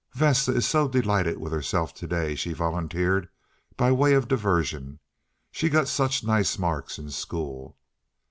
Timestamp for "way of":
3.91-4.27